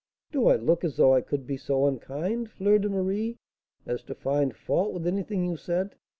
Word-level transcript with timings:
"Do 0.31 0.47
I 0.47 0.55
look 0.55 0.83
as 0.83 0.97
though 0.97 1.13
I 1.13 1.21
could 1.21 1.45
be 1.45 1.57
so 1.57 1.85
unkind, 1.85 2.49
Fleur 2.49 2.79
de 2.79 2.89
Marie, 2.89 3.37
as 3.85 4.01
to 4.05 4.15
find 4.15 4.55
fault 4.55 4.93
with 4.95 5.05
anything 5.05 5.43
you 5.45 5.57
said?" 5.57 5.93